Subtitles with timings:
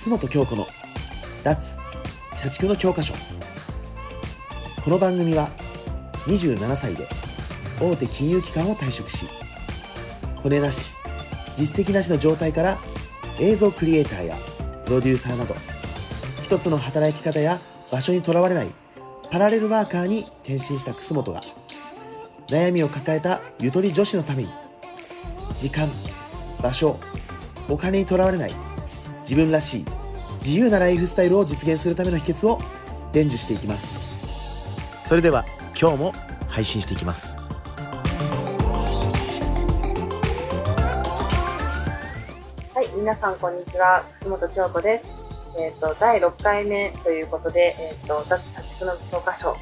[0.00, 0.66] 楠本京子の
[1.44, 1.76] 脱
[2.34, 3.12] 社畜の教科書。
[4.82, 5.50] この番組は
[6.24, 7.06] 27歳で
[7.78, 9.26] 大手金融機関を退職し
[10.42, 10.94] コネなし
[11.54, 12.78] 実績なしの状態から
[13.38, 14.36] 映像クリエイターや
[14.86, 15.54] プロデューサーなど
[16.42, 17.60] 一つの働き方や
[17.92, 18.68] 場所にとらわれない
[19.30, 21.42] パラレルワーカーに転身した楠本が
[22.48, 24.48] 悩みを抱えたゆとり女子のために
[25.58, 25.86] 時間
[26.62, 26.98] 場所
[27.68, 28.69] お金にとらわれない
[29.20, 29.84] 自分らしい
[30.38, 32.58] 自由なライフスタイルを実現するための秘訣を
[33.12, 34.00] 伝授していきます
[35.04, 35.44] それでは
[35.80, 36.12] 今日も
[36.48, 37.40] 配信していきます
[42.80, 45.20] はい、皆さんこんにちは、楠本京子です。
[45.58, 49.54] えっ、と、第6回目ということで、えっ、と、脱社畜の教科書。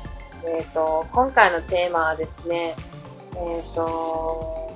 [0.44, 2.76] えっ、と、今回のテーマはですね、
[3.34, 4.72] えっ、と、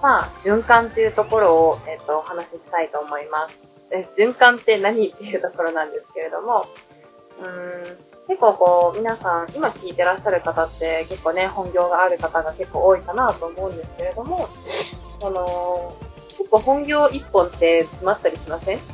[0.00, 3.63] まあ、循環というところを、えっ、と、お話ししたいと思います。
[3.94, 6.66] え、循環って何っていうところなんですけれども、
[7.40, 7.96] うん、
[8.28, 14.48] 結構こう、皆さん、今聞いてらっしゃる方って結構ね、本業がある方が結構多いかなと思うんですけれども、
[15.20, 15.94] その、
[16.36, 18.80] 結構本業一本って詰まったりしません？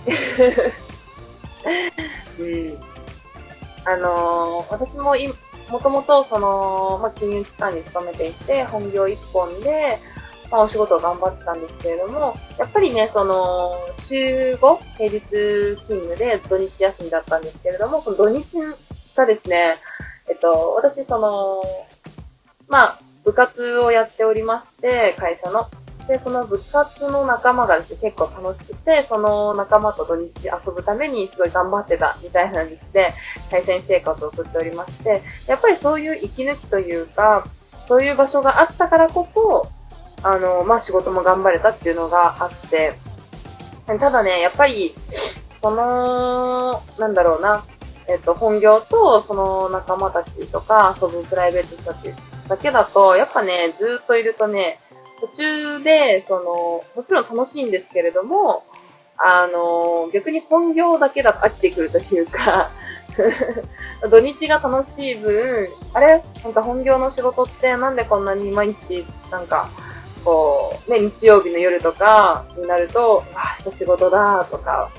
[2.38, 2.80] うん。
[3.86, 5.14] あの私も、
[5.70, 9.98] もともとその、まあ、金融機関に勤めていて、本業一本で、
[10.50, 18.44] まあ、お仕事を頑張ってたんですけれども、やっぱりね、その、週5、平日勤務で土日休みだったんですけれども、その土日
[19.14, 19.78] がですね、
[20.28, 21.62] えっと、私、その、
[22.68, 25.68] まあ、部活をやっておりまして、会社の。
[26.08, 33.14] で、その部活の仲間がですね、結構楽しくて、その仲間と土日遊ぶためにすごい頑張ってたみたいなんですで、
[33.50, 37.46] 会社員生活を送っておりまして、やっぱりそういう息抜きというか、
[37.86, 39.68] そういう場所があったからこそ、
[40.22, 42.94] あの、まあ、仕事も頑張れたっていうのがあって、
[43.86, 44.94] ただね、やっぱり、
[45.62, 47.64] その、なんだろうな、
[48.06, 52.12] えっと、本業とその仲間たちとか遊ぶプライベートたち
[52.48, 54.78] だけだと、やっぱね、ずっといるとね、
[55.20, 56.42] 途中で、その、
[56.96, 58.64] もちろん楽しいんですけれども、
[59.16, 62.70] あの、逆に本業だけだと飽きてくるというか、
[64.10, 66.22] 土日が楽しい分、あれ？
[66.42, 69.68] なんか本業の仕事ってなんでこんなに毎日、なんか、
[70.24, 74.90] こう、ね、日曜日の夜とかになると、あ、明日仕事だとか、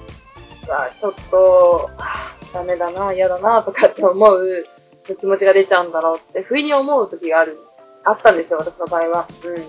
[0.69, 4.65] あちょっと、あダメだな、嫌だな、とかって思う
[5.07, 7.57] 気持ちが出ちゃうんだろうって、不意に思う時がある、
[8.03, 9.27] あったんですよ、私の場合は。
[9.45, 9.55] うん。
[9.55, 9.65] で、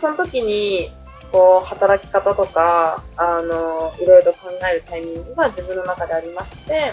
[0.00, 0.90] その時に、
[1.32, 6.92] こう、働き方とか、あの、いろいろ考えるタイミングが自分の中でありまして、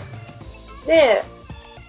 [0.86, 1.24] で、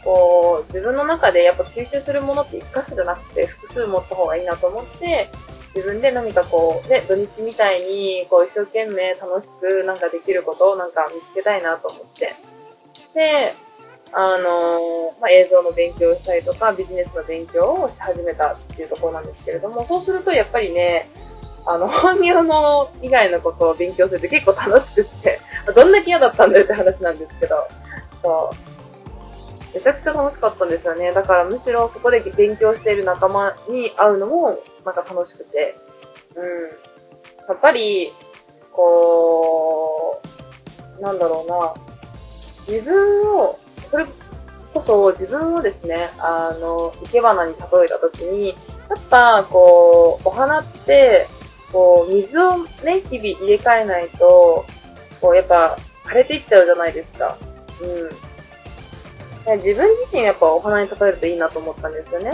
[0.04, 5.30] こう、自分の中でやっぱ吸収するものって一箇所じゃなくて複数持った方がいいなと思って、
[5.74, 12.34] 自分で何かこう、ね、土日みたいに、こう、一生懸命楽しくなんかできることをなんか見つけたいなと思って。
[13.14, 13.54] で、
[14.12, 21.08] あのまあ、映像の勉強をしたりとか、ビジネスの勉強をし始めたっていうところなんですけれども、そうするとやっぱりね、
[21.66, 25.40] あの、本業の以外のことを勉強するって結構楽しくって、
[25.74, 27.56] どんだけ嫌だったんだよって話なんですけど、
[28.22, 28.63] そう。
[29.74, 31.12] めちゃくちゃ楽しかったんですよね。
[31.12, 35.76] だからむしろそこで勉強している仲間に会うのも、なんか楽しくて、
[36.36, 36.44] うん。
[37.48, 38.12] やっぱり、
[38.72, 40.20] こ
[40.98, 41.74] う、なんだろうな、
[42.68, 43.58] 自分を、
[43.90, 44.06] それ
[44.72, 48.54] こそ自分をですね、あの、生け花に例えたときに、や
[48.98, 51.26] っぱ、こう、お花って、
[51.72, 54.64] こう、水をね、日々入れ替えないと、
[55.20, 57.36] こう、やっぱ、枯れていっちゃうじゃないですか。
[57.80, 58.33] うん。
[59.46, 62.32] 自分自身やっぱお花に例えるといいなと思ったんですよね。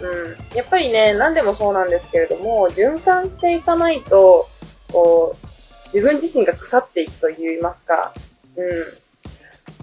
[0.00, 0.56] うん。
[0.56, 4.48] やっぱりね、何でもそうなんですけれども、循環していかないと、
[4.92, 5.46] こう、
[5.94, 8.12] 自分自身が腐っていくと言いますか、
[8.56, 8.98] うん。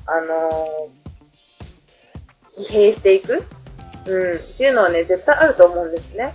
[0.06, 3.44] あのー、疲弊していく
[4.06, 4.38] うん。
[4.38, 6.34] っていうのはね、絶対あると思うんですね。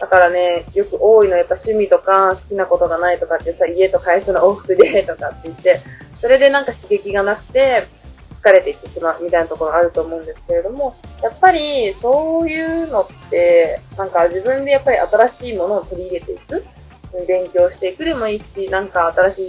[0.00, 5.80] だからね、よく多いのやっぱ趣味とか好きなことがないとかってさ、家と会社の往復でとかって言って、
[6.20, 7.84] それでなんか刺激がなくて、
[8.48, 16.64] 疲れていってしまうみたいなところあると思うんですけれども、やっぱりそういうのって、なんか自分でやっぱり新しいものを取り入れていく、
[17.26, 19.44] 勉強していくでもいいし、なんか新しい、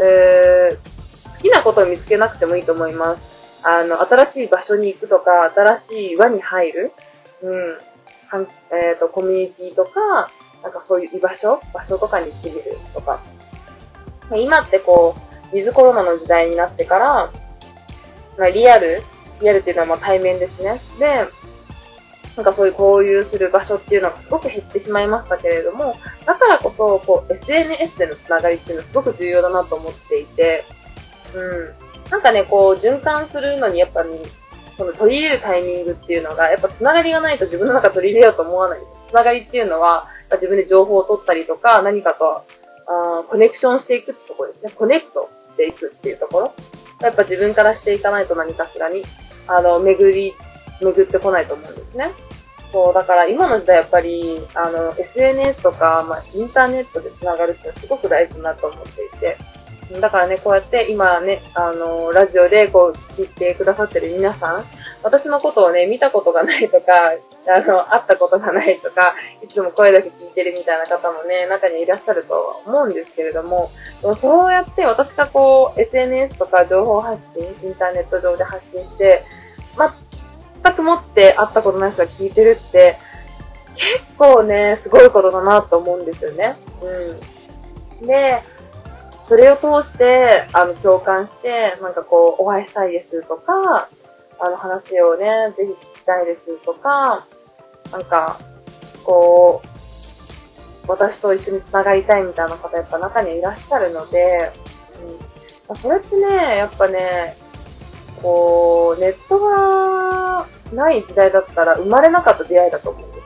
[0.00, 3.20] えー、好きなことを見つけなくてもいいと思います。
[3.62, 6.92] あの、新しい場所に行くとか、新しい輪に入る、
[7.42, 7.78] うん、
[8.28, 10.30] はんえっ、と、コミュニティとか、
[10.62, 12.62] なんかそういう居場所場所とかに行ってみる
[12.94, 13.20] とか。
[14.34, 15.14] 今ってこ
[15.52, 17.30] う、ウィズコロナの時代になってから、
[18.38, 19.02] まあ、リアル
[19.40, 20.80] リアルっていうのはまあ対面ですね。
[20.98, 21.26] で、
[22.36, 30.64] なんかそういう交流する場所っていうのがすごく減ってしまいましたけれども、だからこそ、こう、SNS でのつながりっていうのはすごく重要だなと思っていて、
[31.34, 32.10] うん。
[32.10, 34.08] なんかね、こう、循環するのにやっぱり、
[34.76, 38.90] その取り入れるタイミングっていうのが、やっぱつながりがないと自分の中取り入れようと思わないです。
[39.10, 42.44] つながりっていうのは、自分で情報を取ったりとか、何かと、
[42.88, 44.72] あコネクションしていくってところですね。
[44.76, 46.54] コネクトしていくっていうところ。
[47.00, 49.02] やっぱ自分からしていかないと何かしらに、
[49.46, 50.34] あの、巡り、
[50.80, 52.10] 巡ってこないと思うんですね。
[52.72, 59.36] そう、だから今の時代やっぱり、あの、SNS とか、まあ、インターネットで繋がるってすごく大事だなと思っていて、
[60.00, 64.64] だからね、こうやって今ね、あの、ラジオでこう、聞いてくださってる皆さん、
[65.06, 67.12] 私のことをね、見たことがないとか、
[67.46, 73.70] あの、会ったことがないとか、いつも声だけ聞いてるみたいな方もね、中にいらっしゃるとは思うんですけれども、
[74.02, 79.22] もそうやって私がこう、SNS とか情報発信、インターネット上で発信して、
[80.64, 82.98] 全くもって会ったことない人が聞いてるって、
[83.76, 86.56] 結構ね、すごいことだなと思うんですよね。
[86.82, 88.06] うん。
[88.08, 88.42] で、
[89.28, 93.88] それを通して、あの、共感して、なんかこう、お会いしたいですとか、
[94.38, 97.26] あの、話をね、ぜひ聞きたいですとか、
[97.92, 98.38] なんか、
[99.04, 99.68] こう、
[100.88, 104.52] 私と一緒に繋がりたいみたいな方やっぱ中にいらっしゃるので、
[105.68, 107.36] うん、それってね、やっぱね、
[108.22, 113.20] こう、ネットがない時代だったら生まれなかった出会いだと思うんで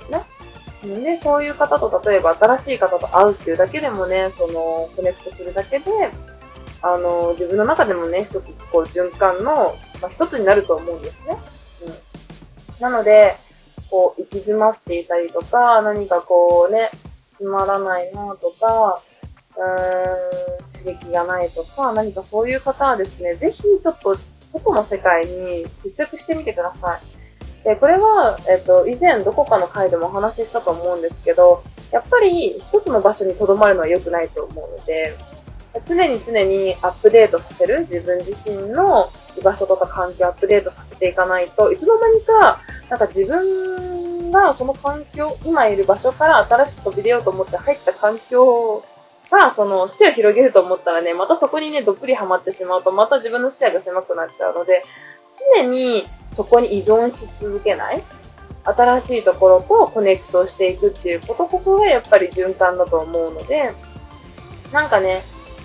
[0.82, 1.02] すね。
[1.02, 5.90] で、そういう方と、例えば新しい方と会うっていうだけでもね、その、コネクトするだけで、
[6.82, 11.36] あの、自分の中でもね、一つ、こう、循環の、まあ、一つになると思うんですね。
[11.84, 12.82] うん。
[12.82, 13.36] なので、
[13.90, 16.90] こう、行き詰まっていたりとか、何かこうね、
[17.36, 19.00] つまらないなとか、
[19.56, 24.16] うーん、刺激がないとか、何かそういう方はですね、ぜひちょっと
[24.52, 27.64] 外の世界に接着してみてください。
[27.64, 31.62] で、これは、えっと、以前どこかの回でもお話ししたと思うんですけど、
[31.92, 35.16] やっぱり一つの場所に留まるのは良くないと思うので、
[35.86, 48.84] 常に常にアップデートさせる自分自身の居場所とか環境アップデートさせていかないといつの間にか、なんか自分がその環境、今いる場所から新しく飛び出ようと思って入った環境
[49.30, 54.84] が、その視野を広げると思ったらね、またそこにね、どっぷりハマってしまうと、また自分の視野が狭くなっちゃうので、
[55.56, 58.02] 常にそこに依存し続けない。
[58.62, 63.72] 新しいところとコネクトしていくっていうことこそがやっぱり循環だと思うので、
[64.70, 65.22] なんかね、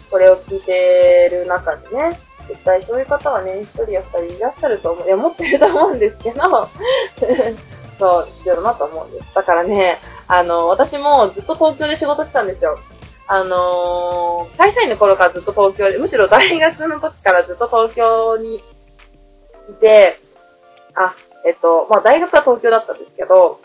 [0.09, 2.17] これを聞いてる中でね、
[2.47, 5.05] 絶対そういう方はね、一人や二人いらっしゃると思う。
[5.05, 6.41] いや、持ってると思うんですけど、
[7.99, 9.33] そう、必要だなと思うんです。
[9.33, 12.77] だからね、あの、私もずっと東京で仕事してたんですよ。
[13.27, 18.61] あのー、会社員の頃からずっと東京で、むしろ大学の時からずっと東京にい
[19.79, 20.19] て、
[20.93, 21.15] あ、
[21.45, 23.59] えっと、まあ大学は東京だったんですけど、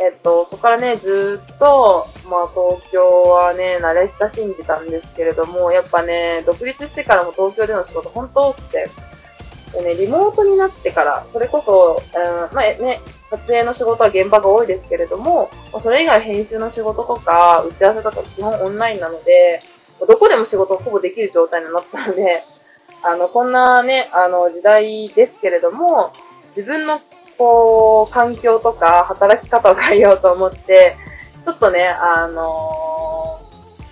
[0.00, 8.88] えっと、そこからね、ずっと、まあ東京はね、慣れ親しんでたんですけれども、やっぱね、独立してからも東京での仕事本当多くて、
[9.72, 13.00] でね、リモートになってから、それこそ、うん、まあね、
[13.30, 15.50] 撮影の仕事は現場が多いですけれども、
[15.82, 19.60] それ以外編集の仕事とか、打ち合わせとか基本オンラインなので、
[20.06, 22.42] どこでも仕事をほぼできる状態になったので、
[23.02, 26.12] あの、こんなね、あの、時代ですけれども、
[26.56, 27.00] 自分の、
[27.38, 30.96] こう、環境とか、働き方を変えようと思って、
[31.44, 33.40] ちょっとね、あの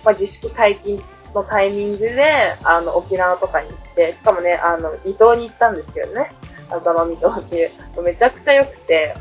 [0.01, 1.01] ー、まあ、自粛解禁
[1.33, 6.31] のタイミングで、あの、沖縄とかに行って、しかもね、あの、離島に行ったんですけどね。
[6.69, 9.15] あの、奄美島っていう、めちゃくちゃ良くて、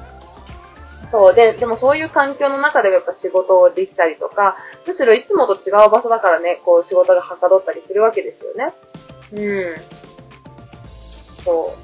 [1.10, 4.56] そうで、でもそういう環境の中でやっぱ仕事をできたりとか、
[4.86, 8.74] むしろいつもと違う場所だからね、こう仕事がはかどったりするわけですよね。
[9.32, 9.76] うん。
[11.44, 11.74] そ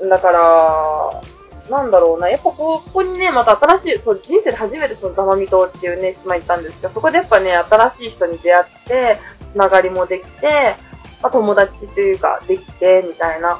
[0.00, 0.08] う。
[0.08, 1.22] だから、
[1.70, 9.18] なんだろうな、やっぱそこにね、また新しい、そう、人生で初めてその座間島っていうね、島行ったんですけど、そこでやっぱね、新しい人に出会って、
[9.52, 10.76] つながりもできて、
[11.22, 13.58] まあ、友達というか、できて、みたいな。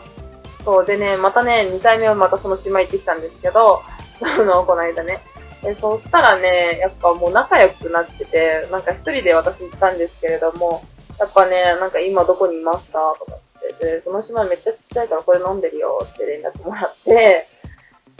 [0.64, 3.82] そう、でね、またね、2回目はまたその島行ってきたんですけど、
[4.22, 5.18] あの、この間ね。
[5.62, 10.82] で、そしたらね、やっぱもう仲良くなってて、なんか一人で私行ったんですけれども、
[11.18, 17.46] やっぱね、なんか今どこにいますかとかってでその島めっちゃちっちゃいからこれ飲んでるよって連絡もらって、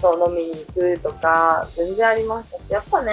[0.02, 3.12] そう飲みに行くとか、全然ありましたし、やっぱね、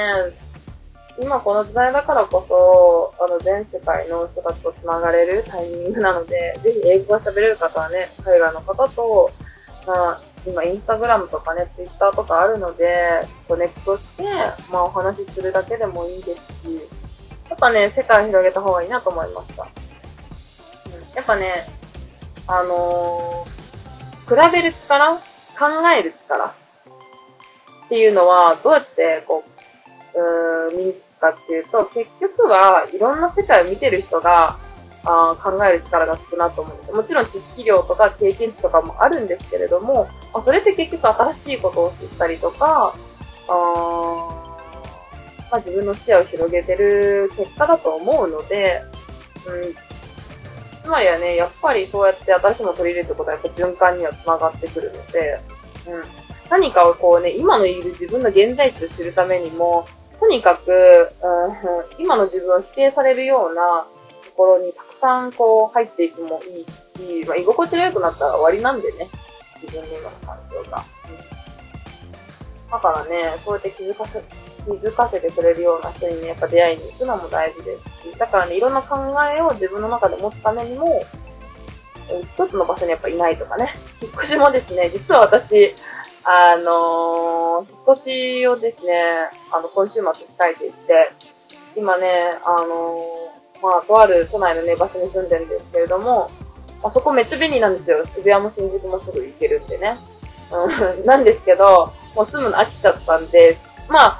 [1.21, 9.31] 今この時代だからこそ、あの全世界の人たちと繋がれるタイミングなので、ぜひ英語が喋れる方はね、海外の方と、
[9.85, 14.23] まあ、今インスタグラムとかね、ツイッターとかあるので、コネクトして、
[14.71, 16.81] まあお話しするだけでもいいですし、
[17.49, 19.63] やっぱね、世界を広げた方がいいなと思いました。
[19.63, 19.69] うん、
[21.15, 21.67] やっぱね、
[22.47, 25.17] あのー、比べる力
[25.59, 25.65] 考
[25.95, 26.58] える力
[27.89, 29.43] っていうのは、どうやって、こ
[30.15, 34.57] う、うーん、身につくかっていうと、結局はいろんな世界を見てる人が、
[35.05, 36.91] あ考える力がつくなと思うんです。
[36.91, 42.93] もちろん知識量とか経験値とかもあるんですけれども、まあ、それって結局新しいことを知ったりとか、
[43.47, 44.39] あ
[45.49, 48.83] まあ、自分の視野を広げてる結果だと思うので、
[49.47, 55.39] うん、つまりはね、やっぱりそうやって新しいものを取り入れるってことはやっぱ循環には繋がってくるので、
[55.87, 59.87] うん、何かをこうね、今のいる自分の現在地を知るためにも、
[60.19, 63.85] とにかく、うん、今の自分を否定されるような
[64.25, 69.09] ところにたくさんこう入っていくもいいし、まあ、居心地が良くなったら終わりなんでね、
[69.61, 70.83] 自分の今の環境が。
[72.71, 74.21] だからね、そうやって気づかせ、
[74.65, 81.03] 気づかせてくれるような人にね、やっぱ出会いに行くのも大事ですし、だからね、いろんな考えを自分の中で持つためにも、
[82.35, 83.73] 一つの場所にやっぱいないとかね。
[84.01, 85.75] 引っ越しもですね、実は私、
[86.23, 90.15] あのー引っ越しをですね、あの、今週末控
[90.51, 91.11] えていて、
[91.75, 96.29] 今ね、あのーまあ、とある都内のね、場所に住んでるんですけれども、
[96.83, 98.05] あそこめっちゃ便利なんですよ。
[98.05, 99.97] 渋谷も新宿もすぐ行けるんでね。
[100.51, 103.57] うん、 なんですけど、もう住むの飽きちゃったんで、
[103.89, 104.19] まあ、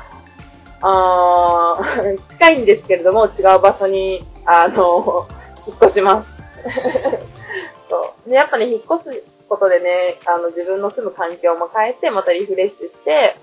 [0.81, 5.27] あー 近いんですけれども、違う場所に、あの、
[5.67, 6.29] 引っ越します。
[7.89, 8.29] そう。
[8.29, 13.35] で、やっぱね、引っ越すことでね、あの、自分の住む環境も変えて、またリフレッシュして、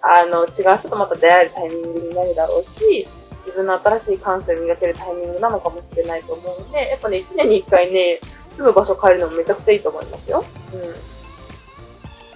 [0.00, 3.06] あの、違う人とまた出会えるタイミングになるだろうし、
[3.44, 8.20] 自分の新しい感性を磨けるタイミングなのかもしれないと思うので、やっぱね、1年に1回ね、
[8.56, 10.44] 住む場所変えるのもめちゃくちゃいいと思いますよ。
[10.72, 10.80] うん。
[10.80, 10.92] やっ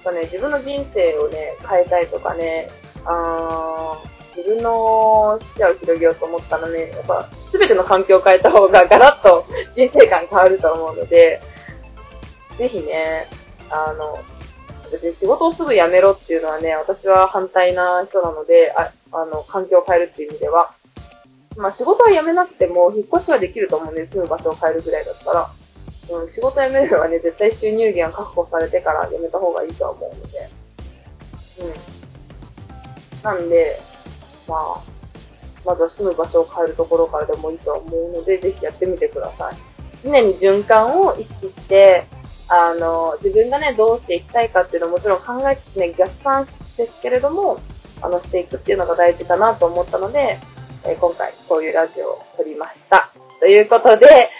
[0.05, 2.69] ぱね、自分の人生をね、変えたいとかね、
[3.05, 11.41] あー自分の視野を広げようと思ったらね、やっぱ、すべての環境を変えた方がガラッと人生観変わると思うので、
[12.59, 13.27] ぜひね、
[13.71, 14.19] あの、
[14.91, 20.73] 別に仕事をすぐ辞めろっていうのはね、私は反対な人なので、ああの、環境を変えるっていう意味では。
[21.57, 24.07] まあ仕事は辞めなくても、引っ越しはできると思うんで。
[24.07, 25.51] 住む場所を変えるぐらいだったら。
[26.09, 30.51] うん、仕事辞めるのはね、絶対収入源は確保されてから辞めた方がいいとは思うので。
[31.61, 33.23] うん。
[33.23, 33.81] なんで、
[34.47, 34.83] まあ、
[35.65, 39.55] まずは住む場所を変えるところからでもいいとは思うので、ぜひやってみてください。
[40.05, 42.07] 常に循環を意識して、
[42.49, 47.61] あの、自分がね、どうしていきたいかっていうのはもちろん考えつつね、逆算ですけれども、
[48.03, 50.39] あの、していくっていうのが大事かなと思ったので、
[50.85, 53.11] えー今回こういうラジオを撮りました。
[53.41, 54.31] ということで、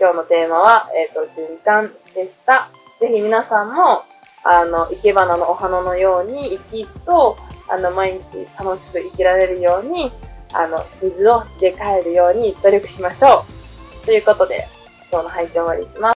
[0.00, 2.68] 今日のテーマは、えっ、と、循環でした。
[3.00, 4.02] ぜひ皆さんも、
[4.42, 7.36] あの、生け花のお花のように生き生きと、
[7.68, 10.10] あの、毎日楽しく生きられるように、
[10.52, 13.44] あの、水を入れ替えるように努力しましょ
[14.02, 14.06] う。
[14.06, 14.68] ということで、
[15.10, 16.12] 今日の配信終わりにします。